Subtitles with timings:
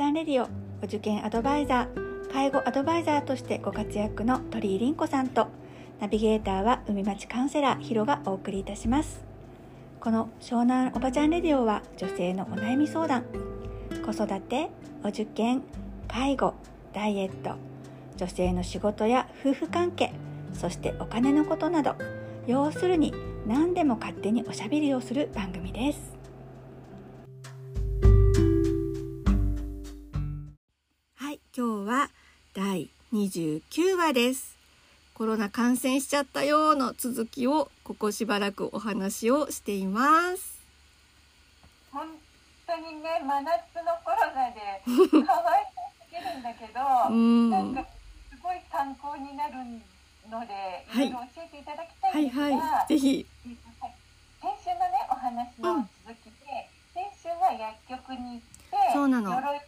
[0.00, 0.48] ちゃんレディオ
[0.82, 2.32] お受験アドバイザー。
[2.32, 5.48] 介護アドバイザーとしてご活躍の鳥居凛子さんと
[6.00, 9.22] ナビゲーターは海町カウンセラーヒロがお送りいたします。
[10.00, 13.26] この湘南おばちゃんレディオは女性のお悩み相談。
[14.02, 14.70] 子育て
[15.04, 15.60] お受験
[16.08, 16.54] 介護
[16.94, 17.56] ダイエット。
[18.16, 20.14] 女性の仕事や夫婦関係
[20.54, 21.94] そしてお金のことなど。
[22.46, 23.12] 要するに
[23.46, 26.19] 何でも勝手におしゃべりをする番組です。
[32.54, 34.56] 第29話です。
[35.14, 40.58] コロナ感染しちゃったよの続きをここしばらくお話をしています。
[41.92, 42.08] 本
[42.66, 43.54] 当にね真夏
[43.86, 47.50] のコロナでかわいそうすぎるんだけど、うん。
[47.50, 47.86] なんか
[48.30, 49.54] すごい参考になる
[50.28, 51.08] ので、はい。
[51.08, 53.26] いろいろ教えていただきたはいいんですが、はいぜひ。
[53.78, 53.94] はい。
[54.42, 59.60] 先週のねお話の続きで、先週は薬局に行ってそうなの鎧をや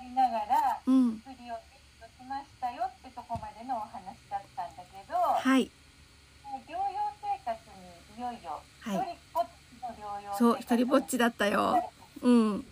[0.00, 5.70] りながらうん薬をゲットしましたよってとこまでのお話だったんだけど、はい
[6.68, 9.90] 療養生活にいよいよはい一人ぼっちの
[10.56, 11.90] 療養生活そう一人ぼっちだったよ。
[12.22, 12.64] うん。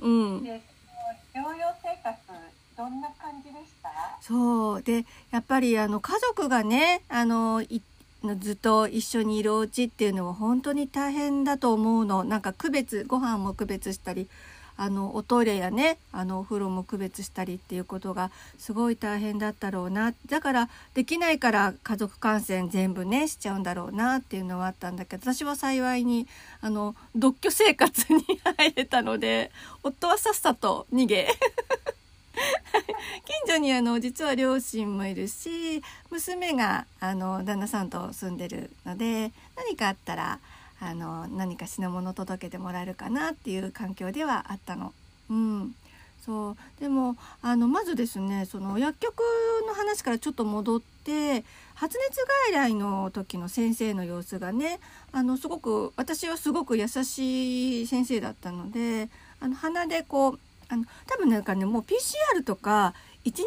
[0.00, 0.38] うん。
[0.38, 2.18] 療養生活
[2.76, 3.90] どんな感じでした？
[4.20, 4.82] そう。
[4.82, 7.82] でやっぱりあの家族がねあのい
[8.40, 12.24] ずっと一緒にいるお家っていうのは本当に大変だと思うの。
[12.24, 14.28] なんか区別ご飯も区別したり
[14.80, 20.14] あのおトイレやねあのお風呂も区別したりっていうことがすごい大変だったろうな。
[20.24, 26.26] だからできないから家族感染全部ねしちゃうんだろうなっていうのはあったんだけど私は幸いに
[26.62, 28.24] あの独居生活に
[28.56, 29.50] 入れたので
[29.82, 31.28] 夫はさっさと逃げ
[33.26, 40.38] 近所にあの実は両親もいるし娘があの旦那さんと住んでるので何かあったら
[40.80, 44.92] あの何か品物届けてもらえるかなっていう環境ではあったの。
[45.28, 45.74] うん
[46.24, 49.22] そうでもあのまずですねその薬局
[49.66, 52.20] の話からちょっと戻って発熱
[52.50, 54.80] 外来の時の先生の様子がね
[55.12, 59.08] あのすごく私はすごく優しい先生だったので
[59.40, 60.38] あの鼻でこう
[60.68, 62.94] あの多分なんかねもう PCR とか
[63.26, 63.42] 1日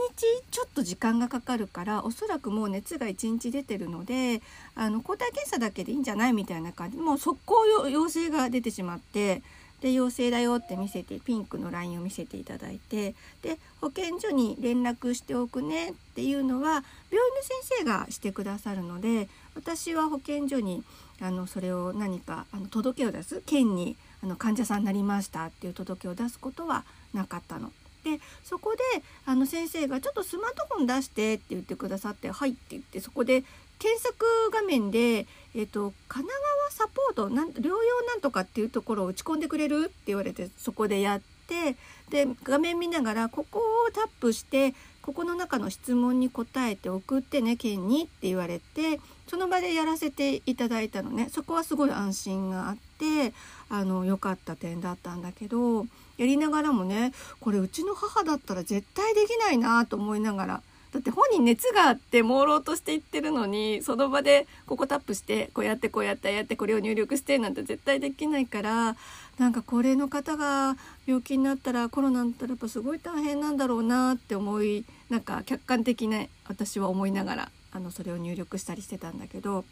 [0.52, 4.42] ちょっと時間がかかるからおそらくもう熱が1日出てるので
[4.76, 9.42] あの抗体検査だけでいいんじゃないみたいな感じもう速攻陽性が出てしまって
[9.82, 20.84] で陽性だよって見せてピンクのラインを見せていただいてで保健所に連絡しておくねっていうのは病院の先生がしてくださるので私は保健所に
[21.20, 27.72] あのそれを何かあの届けを出す県にあの患者さんになりましたっていう届けを出すことはなかったの。
[28.03, 28.81] でそこで
[29.25, 33.44] あの先生が「ちょっとスマートフォン出して」って言ってくださって「はい」って言ってそこで
[33.80, 35.25] 検索画面で
[35.56, 36.44] 「えっと神奈
[36.78, 39.86] 川サポートなん療養なんとか」っていうところを打ち込んでくれる？
[39.86, 41.75] って言われてそこでやって
[42.09, 51.28] で画面見ながらここをタップしてここの中の質問に答えて送ってね県にって言われてその場でやらせていただいたのね。
[51.30, 53.34] そこはすごい安心があって
[53.69, 55.86] あの良かった点だったんだけど
[56.18, 57.12] やりながらもね
[57.42, 60.62] これうちの母だったら絶対できないなと思いながら。
[60.94, 68.96] だって本人熱があって朦朧として言ってるのにその場でここタップしてこうやってこうやってやってこれを入力してなんて絶対できないから
[69.40, 79.66] なんか高齢の方が病気になったらコロナになったらやっぱすごい大変なんだろうなって思いなんか客観的な私は思いながらあのそれを入力したりしてたんだけど。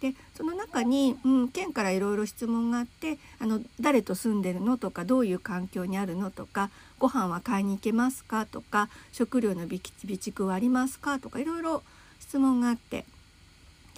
[0.00, 11.82] でその中に、うん、県からいろいろ質問があってあの誰と住んでるのとかどういう環境にあるのとかご飯は買いに行けますかとか食料の備備蓄はありますかとかいろいろ
[12.18, 13.04] 質問があって。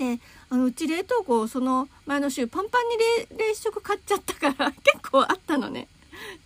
[0.02, 0.20] で
[0.50, 5.88] あのうち冷凍庫その前の週パンパンに冷食買っちゃったから 結構あったのね。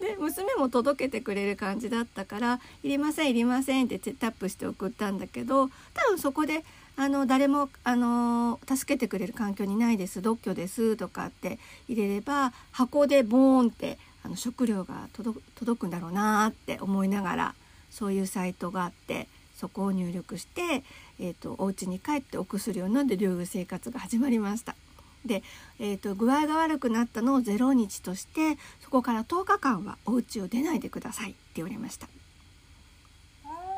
[0.00, 6.65] で娘も届けてくれる感じだったから「いりませんいりません」ってタップして送ったんだけど多分そこで
[6.97, 17.55] あの誰もあの助けてくれる環境にないです独居ですとかって入れれば箱でボーンってあの食料が届届くんだろうなって思いながら
[17.91, 20.82] そういうサイトがあってそこを入力して、
[21.19, 24.76] えーと、お家に帰ってお薬を飲んで療養生活が始まりました。
[25.25, 25.43] で、
[25.81, 32.06] えーと、具合が悪くなったのを0日としてそこから10日間はお家を出ないでくださいって言われました。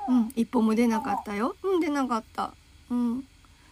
[0.09, 1.55] うん、一歩も出なかったよ。
[1.63, 2.55] うん、出なかった。
[2.91, 3.25] うん。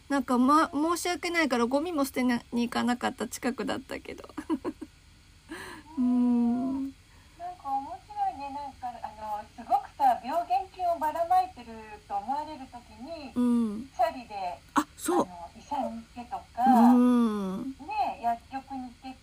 [0.08, 4.28] なんかま申し訳ないからゴミも捨てに行かなかった近くだったけど。
[5.98, 6.84] うん。
[6.84, 13.88] なんか面白いねなんかあのすごくさ病原菌をばらまいてると思われる時に、うん。
[13.96, 14.34] チャリで
[14.74, 15.22] あ、そう。
[15.22, 17.62] あの医者に行ってとか、うん。
[17.80, 19.18] ね薬局に行ってって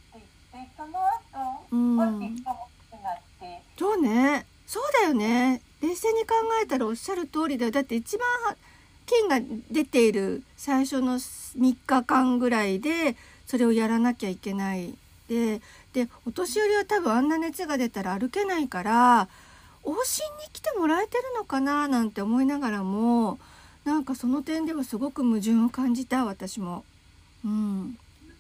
[0.53, 4.45] 言ってその後、うんもなくなってそうね。
[4.65, 5.61] そうだよね。
[6.83, 8.27] らおっしゃる通りだよだって一番
[9.05, 9.39] 菌が
[9.71, 13.15] 出ている最初の3日間ぐらいで
[13.45, 14.93] それをやらなきゃいけない
[15.29, 15.61] で
[15.93, 19.27] でお年寄りは多分あんな熱が出たら歩けないから
[19.83, 23.37] 往診に来てもらえてるのかななんて思いながらも
[23.83, 26.85] なんかその点ではすごく矛盾を感じた私も。
[27.43, 27.95] うん、なん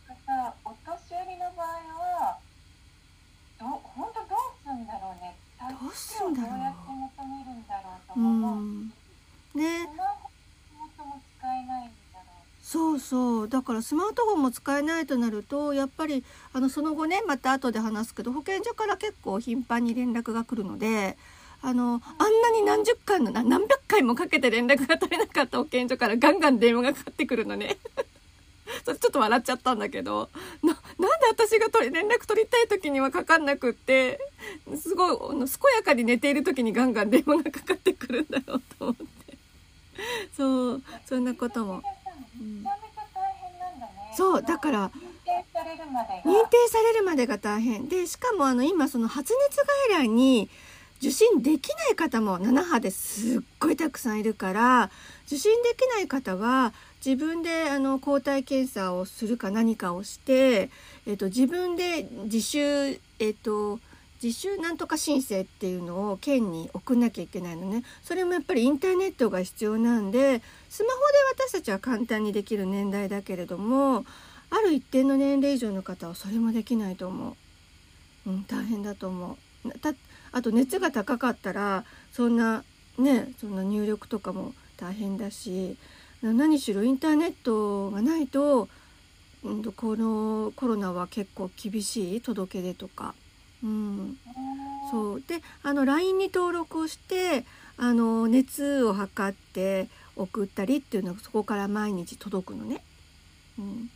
[0.07, 2.37] かさお年寄りの場合は
[3.59, 5.35] ど本当どうすんだろうね。
[5.59, 6.77] どうすんだろうどうやって
[7.17, 8.93] 求めるんだろうと思う、うん、
[9.55, 9.87] ね
[12.73, 16.23] そうそうだからスマートフォンも使えないとなるとやっぱり
[16.53, 21.15] あのその後ねまた後で話すけど保健所から結構頻繁に連絡が来るので
[21.61, 27.77] あのあんなに何十回の何百回もかけて連絡が取れなかった保健所からガンガン電話がかかってくるのね。
[28.85, 30.29] それちょっと笑っちゃったんだけど
[30.63, 30.75] ななん
[31.19, 34.19] で私が取り連絡取りたい時にはかかんなくって
[34.81, 39.37] すごい健やかに寝ている時にガンガン電話がかかってくるんだろうと思って
[40.35, 41.83] そうそんなことも。
[44.15, 44.91] そうだから認
[45.25, 47.37] 定されるまでが。
[47.37, 47.87] 大変。
[47.89, 49.57] でしかもあの今その発熱
[49.89, 50.49] 外来に
[50.99, 54.89] 受診できない方も7波ですっごいたくさんいるから
[55.27, 56.73] 受診できない方は
[57.05, 60.69] 自分であの抗体検査をするか何かをして、
[61.05, 62.59] えっと、自分で自主、
[63.19, 63.79] えっと、
[64.23, 67.83] 自主なんとか申請っていうのを県に送んなきゃいけないのね。
[68.03, 70.99] それもやっぱりインターネットが必要なんでスマホ
[71.35, 74.05] で私たちは簡単にできる年代だけれども
[74.49, 77.35] ある一定の年齢以上の方はそれもできないと思
[78.25, 79.79] う、うん、大変だと思う。
[79.79, 79.93] た
[80.31, 81.83] あと熱が高かったら
[82.13, 82.63] そんな
[82.97, 85.75] ねそんな入力とかも大変だし
[86.21, 88.69] 何しろインターネットがないと、
[89.43, 93.15] うん、このコロナは結構厳しい届け出とか。
[93.63, 94.17] うん、
[94.91, 95.23] そう。
[95.25, 97.45] であの LINE に登録をして
[97.77, 102.83] あの熱を測って送ったりっていうのがそこから毎日届くのね。
[103.57, 103.89] うん。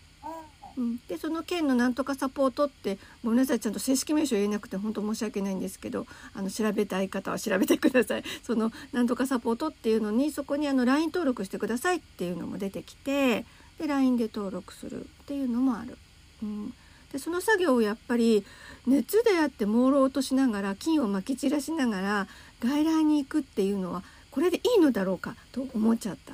[0.77, 6.05] うん、でその県のなんとかサポートってごめんなさいちゃんと正式名称言えなくて本当申し訳ないんですけど
[6.35, 8.23] あの調べたい方は調べてください。
[8.43, 13.45] そのなんとかサポートっていうのにそこにあの LINE 登録してくださいっていうのも出てきて
[13.79, 15.97] で LINE で登録するっていうのもある。
[16.43, 16.73] うん。
[17.11, 18.45] でその作業をやっぱり
[18.85, 22.27] 熱であって朦朧としながら菌をまき散らしながら
[22.59, 26.33] 外来に行くっていうのはこれでいいのだろうかと思っちゃった。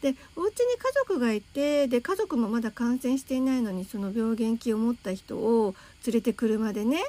[0.00, 5.74] でお家に家族がいてで家族もまだ感染していないのにその病原菌を持った人を
[6.06, 7.02] 連れて車でね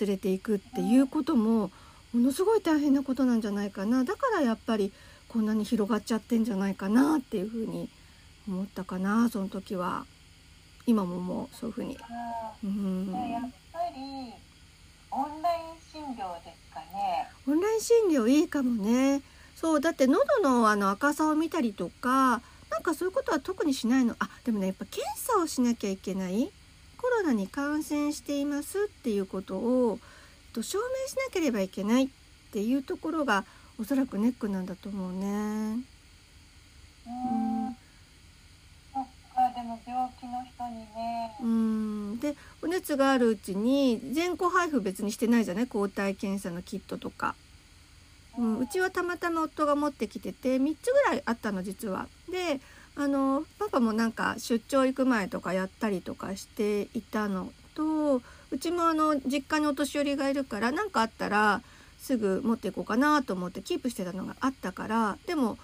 [0.00, 1.70] 連れていくっていうことも
[2.12, 4.92] ものすごい大変なことなんじゃないかなだからやっぱり
[5.28, 7.88] こんなに広がっちゃってんじゃないかなっていうふうに
[8.48, 10.04] 思ったかなその時は。
[10.86, 11.98] 今ももうそういうふうに。
[12.64, 13.42] うん、やっ
[13.72, 14.32] ぱり
[15.10, 15.62] オンライン
[15.92, 17.28] 診療ですかね。
[17.46, 19.22] オンライン診療いいかもね。
[19.54, 26.50] そうだって喉のあの赤さを見たりとかなんかそういうことは特にしないのあでもねやっぱ検査をしなきゃいけない
[26.96, 30.00] コロナに感染していますっていうことを
[30.52, 32.08] と証明しなければいけないっ
[32.52, 33.44] ていうところが
[33.78, 35.84] おそらくネックなんだと思うね。
[37.06, 37.41] うん
[39.72, 47.34] でも病気の人にねうんでお熱があるうちに全個配布別にしてないじゃない抗体検査のキットとか、
[48.38, 52.08] うん、うちはたまたま夫が持ってきてて3つぐらいあったの実は。
[52.30, 52.60] で
[52.94, 58.16] あのパパもなんか出張行く前とかやったりとかしていたのと
[58.50, 61.62] うちもあの実家にお年寄りがいるから何かあったら
[61.98, 65.56] すぐ持っていこうかなと思ってキープしてたのがあったからでも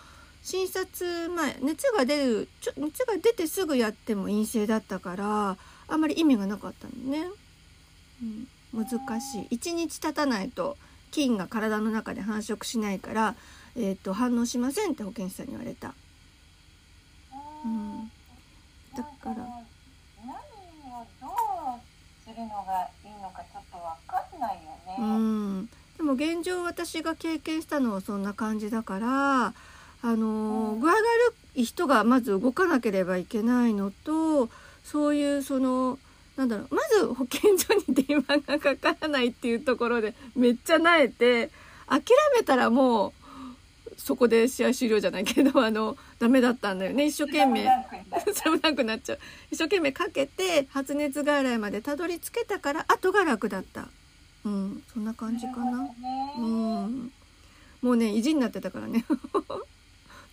[0.43, 5.57] 診察前熱が出るちょ熱が出てすぐやっても陰性だったから
[5.89, 7.29] あんまり意味がなかったのね、
[8.23, 8.49] うん、
[8.85, 9.57] 難しい。
[9.57, 10.77] 1日経たないと
[11.11, 13.35] 菌が体の中で繁殖しないから、
[13.77, 15.95] えーと、反応しませんって保健師さんに言われた、
[17.65, 18.11] うん、
[18.97, 19.35] だから。
[19.35, 19.37] 何
[20.93, 21.81] をどう
[22.25, 29.55] するのがいいのかちょっと分かんないよね、うん、でも現状私が経験したのはそんな感じだから
[30.03, 31.03] あの具合が悪
[31.55, 34.49] い人がまず動かなければいけないのと
[34.85, 35.99] そういうその
[36.37, 41.51] なんだろうまず保健所に電話がかからないっていうところでめっちゃ慣れて
[41.89, 42.03] 諦
[42.37, 43.13] めたらもう
[43.97, 47.07] そこで試合終了じゃないけど あのダメだったんだよね。
[47.07, 47.69] 一生懸命
[48.33, 49.19] 寒くなっちゃう。
[49.51, 53.89] 一生懸命かけて発熱外来までたどり着けたから後が楽だった。
[54.45, 55.91] うんそんな感じかな。
[56.39, 57.13] うん。
[57.83, 59.05] もうね意地になってたからね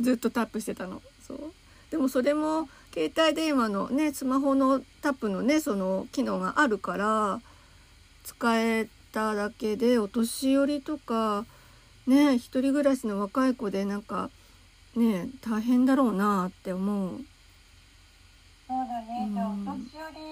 [0.02, 1.02] ずっとタップしてたの。
[1.26, 1.54] そう。
[1.92, 7.42] でもそれも携帯電話のねスマホのタップのねその機能があるから
[8.24, 11.46] 使えただけでお年寄りとか
[12.08, 14.30] ね一人暮らしの若い子でなんか
[14.96, 17.22] ね大変だろうなって思う。
[18.68, 20.26] そうだね、じゃあおうん年寄り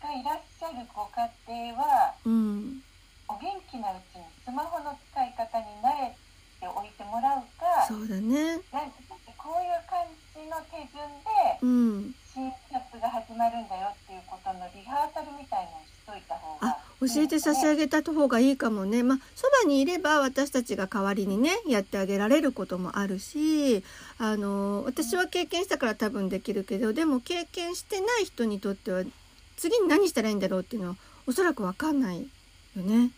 [0.00, 2.82] がいらっしゃるご家庭はうん、
[3.28, 3.40] お元
[3.70, 6.29] 気なうちにスマホの使い方に慣れて
[6.68, 8.60] おいてもらうかそうだね。
[8.72, 8.96] なんか
[9.36, 10.04] こういう感
[10.36, 11.30] じの手順で
[11.62, 19.02] うん、新活が始まるんだよっていうことのリハーサルみたいのをしといた方があ、教えて差し上げた方がいいかもね。
[19.02, 23.82] まあ、そばにいれば私たちが代わりにね、やってあげられることもあるし、
[24.18, 29.02] あの、私は経験したから多分できるけど、でも経験してない人にとっては、
[29.56, 32.20] 次に何したらいいんだろうっていうのは、おそらくわかんない
[32.76, 33.10] よね。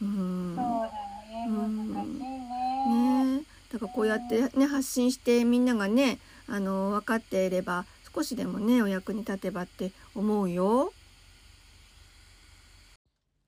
[0.00, 0.54] うん。
[0.56, 2.37] そうだねうん難しい
[3.78, 6.18] だからこうやってね発信してみんながね
[6.48, 10.92] あの分かっていれば少しでもねお役に立てばって思うよ。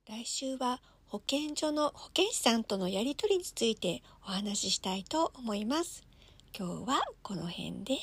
[0.08, 6.04] 来週は保健所の保健師さんとのやりとりについてお話ししたいと思います。
[6.56, 7.94] 今日はこの辺で。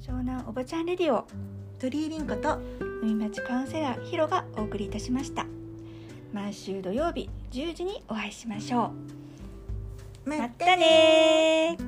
[0.00, 1.24] 湘南おばちゃんレディオ
[1.78, 5.46] 鳥居凛子と海町カウンセラーヒロがお送りいたしました。
[6.32, 8.92] 毎週土曜日10時にお会いしましょ
[10.26, 10.28] う。
[10.28, 11.87] またねー